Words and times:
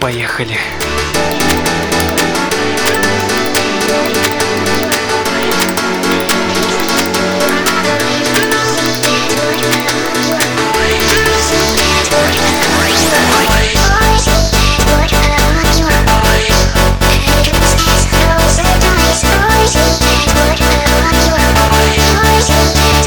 Поехали. 0.00 0.56
Thank 22.42 22.94
you. 22.94 22.99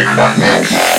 Big 0.00 0.16
Mac. 0.16 0.89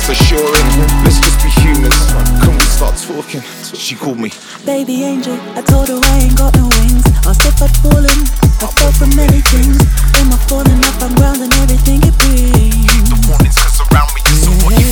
that's 0.00 0.20
assuring. 0.20 0.66
Let's 1.04 1.20
just 1.20 1.42
be 1.42 1.50
humans. 1.60 1.96
Can 2.42 2.54
we 2.54 2.64
start 2.64 2.96
talking. 2.96 3.42
She 3.74 3.94
called 3.94 4.18
me. 4.18 4.32
Baby 4.64 5.04
angel, 5.04 5.36
I 5.54 5.62
told 5.62 5.88
her 5.88 6.00
I 6.02 6.18
ain't 6.24 6.36
got 6.36 6.54
no 6.56 6.68
wings. 6.80 7.04
Asked 7.26 7.46
if 7.46 7.62
I'd 7.62 7.76
fallen, 7.82 8.18
I 8.60 8.66
fell 8.80 8.92
from 8.92 9.14
many 9.16 9.40
things. 9.52 9.80
Am 10.16 10.32
I 10.32 10.36
falling 10.48 10.80
off 10.84 11.02
I'm 11.02 11.14
grounding 11.14 11.52
everything 11.60 12.00
it 12.02 12.16
brings. 12.18 13.10
The 13.10 13.16
warnings, 13.28 13.56
cause 13.58 13.80
around 13.92 14.10
me, 14.14 14.20
so 14.24 14.50
what 14.64 14.74
you 14.80 14.89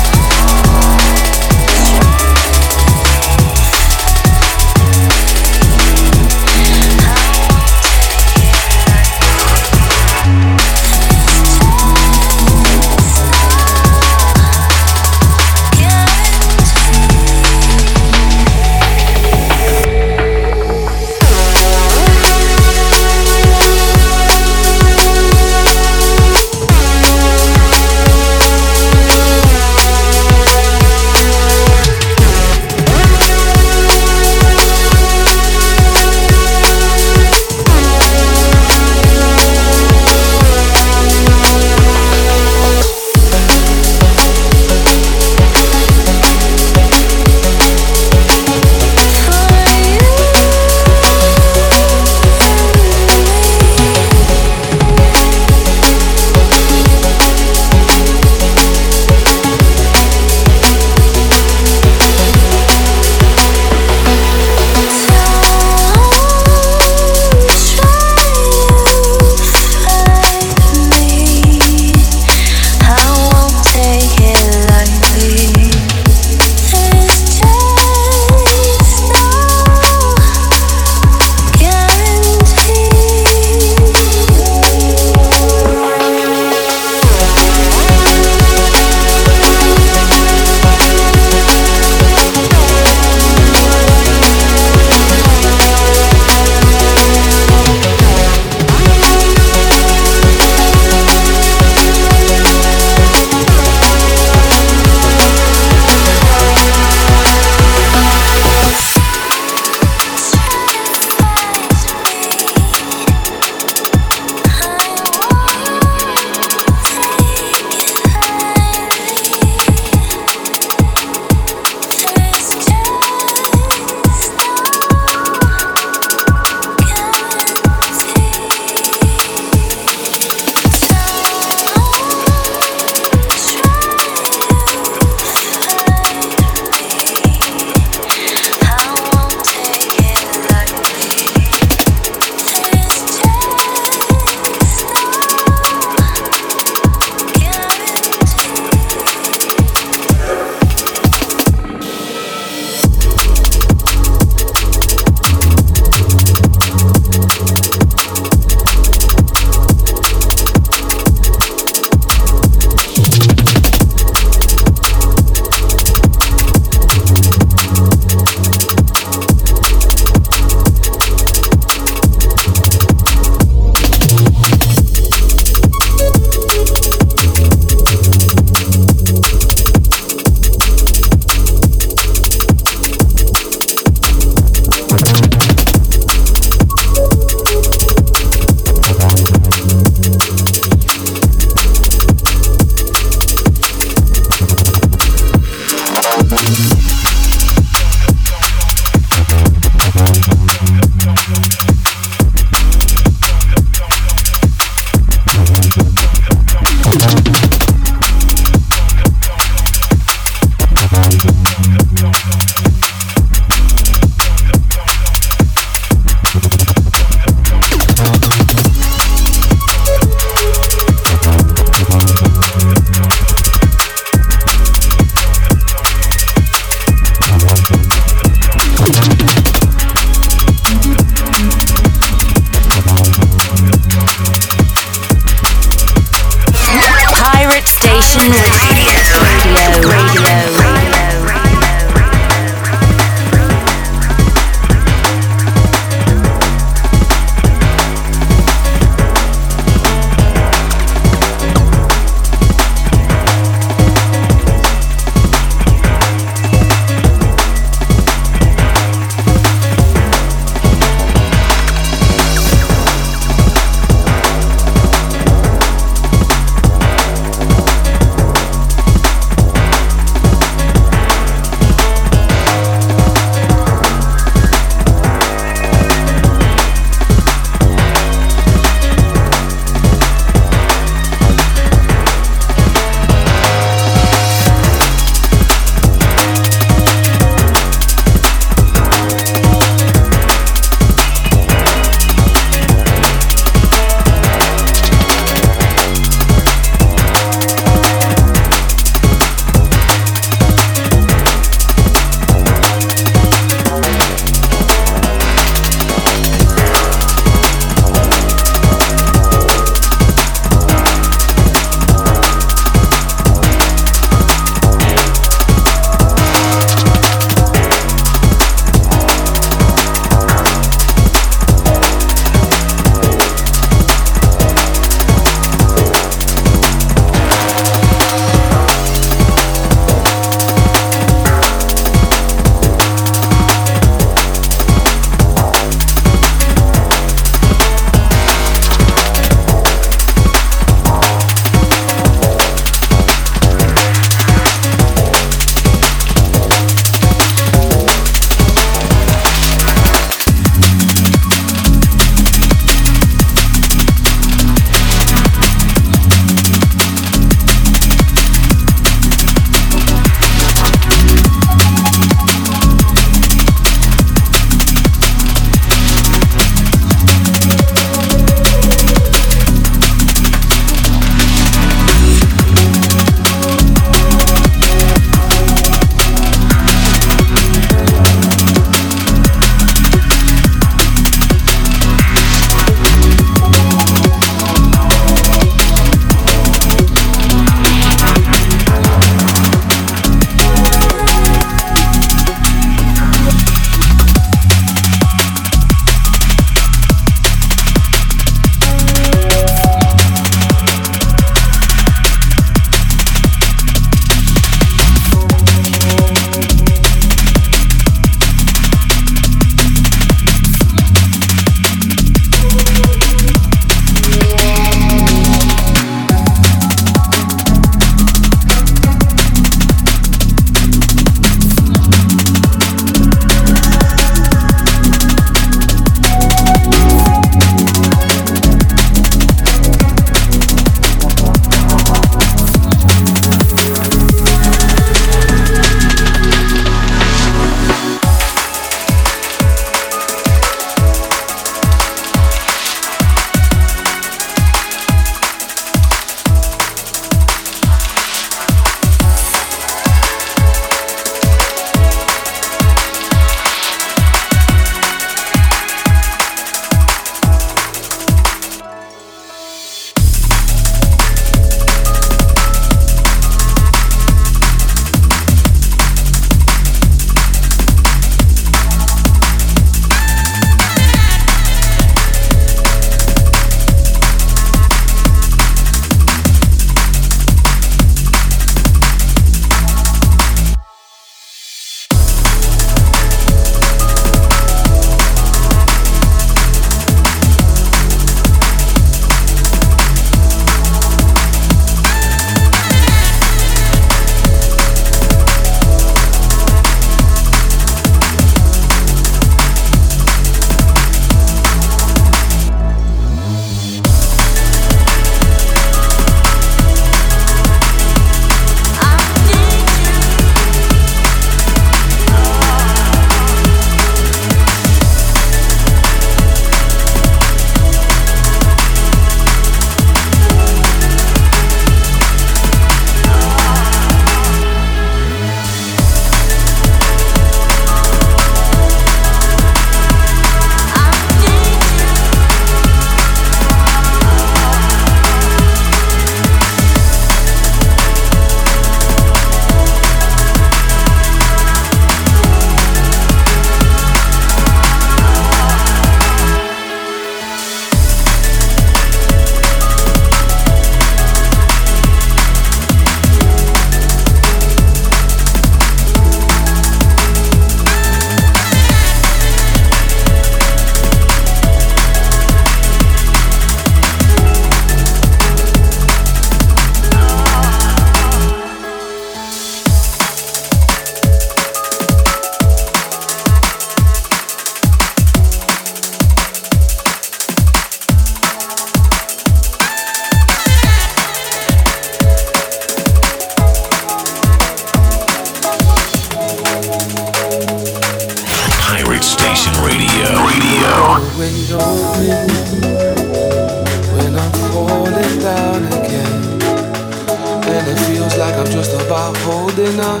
I'm 598.36 598.44
just 598.52 598.74
about 598.74 599.16
holding 599.24 599.80
on. 599.80 600.00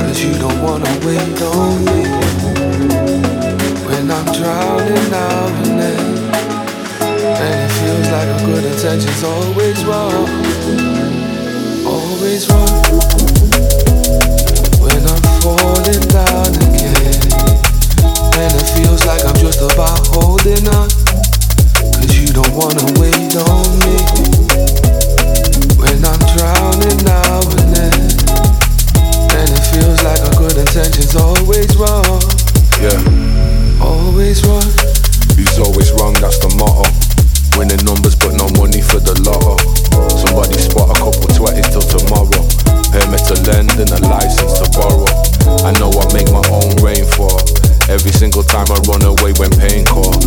Cause 0.00 0.22
you 0.22 0.34
don't 0.34 0.60
wanna 0.62 0.90
wait 1.00 1.40
on 1.40 1.84
me 1.86 2.04
when 3.88 4.10
I'm 4.10 4.28
drowning 4.36 5.10
now 5.10 5.46
and 5.64 5.80
then. 5.80 6.04
And 7.40 7.54
it 7.64 7.72
feels 7.80 8.08
like 8.12 8.28
a 8.28 8.38
good 8.44 8.64
intention's 8.64 9.24
always 9.24 9.82
wrong. 9.86 10.28
Always 11.88 12.50
wrong 12.50 13.00
when 14.84 15.00
I'm 15.00 15.24
falling 15.40 16.04
down 16.12 16.52
again. 16.68 17.16
And 18.36 18.52
it 18.60 18.68
feels 18.76 19.06
like 19.06 19.24
I'm 19.24 19.36
just 19.36 19.62
about 19.72 20.06
holding 20.08 20.68
on. 20.68 20.90
Cause 21.96 22.12
you 22.12 22.28
don't 22.28 22.52
wanna 22.52 22.84
wait 23.00 23.34
on 23.36 23.78
me. 23.88 24.81
I 45.64 45.70
know 45.78 45.90
I 45.94 46.12
make 46.12 46.30
my 46.32 46.42
own 46.50 46.74
rainfall. 46.82 47.38
Every 47.92 48.10
single 48.10 48.42
time 48.42 48.64
I 48.72 48.80
run 48.88 49.04
away 49.04 49.36
when 49.36 49.52
pain 49.52 49.84
calls. 49.84 50.24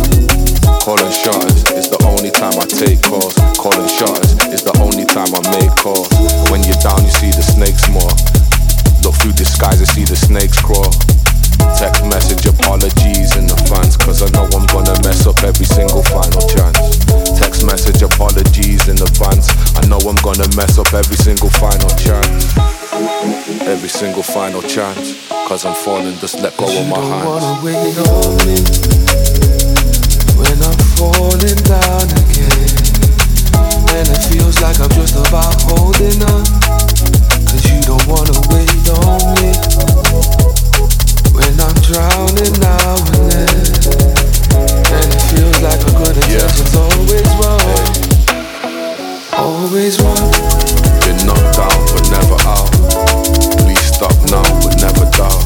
Calling 0.86 1.10
shots 1.10 1.66
is 1.74 1.90
the 1.90 1.98
only 2.06 2.30
time 2.30 2.54
I 2.62 2.66
take 2.70 3.02
calls. 3.02 3.34
Calling 3.58 3.90
shots 3.90 4.38
is 4.54 4.62
the 4.62 4.70
only 4.78 5.02
time 5.02 5.34
I 5.34 5.42
make 5.50 5.74
calls. 5.74 6.06
When 6.46 6.62
you're 6.62 6.78
down, 6.78 7.02
you 7.02 7.10
see 7.18 7.34
the 7.34 7.42
snakes 7.42 7.90
more. 7.90 8.14
Look 9.02 9.18
through 9.18 9.34
disguise 9.34 9.82
and 9.82 9.90
see 9.90 10.06
the 10.06 10.14
snakes 10.14 10.62
crawl. 10.62 10.94
Text 11.74 12.06
message 12.06 12.46
apologies 12.46 13.34
in 13.34 13.50
advance, 13.50 13.98
cause 13.98 14.22
I 14.22 14.30
know 14.30 14.46
I'm 14.54 14.70
gonna 14.70 14.94
mess 15.02 15.26
up 15.26 15.42
every 15.42 15.66
single 15.66 16.06
final 16.06 16.46
chance. 16.46 16.78
Text 17.34 17.66
message 17.66 17.98
apologies 18.06 18.86
in 18.86 18.94
advance, 19.02 19.50
I 19.74 19.82
know 19.90 19.98
I'm 20.06 20.14
gonna 20.22 20.46
mess 20.54 20.78
up 20.78 20.94
every 20.94 21.18
single 21.18 21.50
final 21.50 21.90
chance. 21.98 22.46
Every 23.66 23.90
single 23.90 24.22
final 24.22 24.62
chance, 24.62 25.25
cause 25.46 25.64
I'm 25.64 25.74
falling, 25.74 26.16
just 26.18 26.40
let 26.40 26.56
go 26.56 26.66
of 26.66 26.86
my 26.88 26.96
don't 26.96 27.06
hands. 27.06 27.26
wanna 27.26 27.62
wait 27.62 27.96
on 28.02 28.34
me 28.46 28.58
when 30.34 30.58
I'm 30.58 30.78
falling 30.98 31.60
down 31.62 32.06
again. 32.26 32.66
And 33.94 34.06
it 34.10 34.22
feels 34.26 34.60
like 34.60 34.78
I'm 34.82 34.90
just 34.90 35.14
about 35.14 35.54
holding 35.70 36.18
on. 36.34 36.42
Cause 37.46 37.64
you 37.70 37.78
don't 37.86 38.02
wanna 38.10 38.34
wait 38.50 38.86
on 38.90 39.22
me 39.38 39.50
when 41.30 41.54
I'm 41.62 41.76
drowning 41.86 42.54
now 42.58 42.98
and 43.14 43.30
then. 43.30 43.54
And 44.90 45.06
it 45.14 45.22
feels 45.30 45.58
like 45.62 45.80
a 45.86 45.92
good 45.94 46.16
Yeah. 46.26 46.42
intention's 46.42 46.74
always 46.74 47.30
wrong. 47.38 47.62
Always 49.38 49.94
wrong. 50.02 50.30
Been 51.06 51.18
knocked 51.26 51.54
down 51.56 51.78
but 51.94 52.04
never 52.10 52.38
out. 52.50 52.70
Please 53.62 53.86
stop 53.94 54.16
now 54.30 54.55
never 54.76 55.10
doubt. 55.10 55.45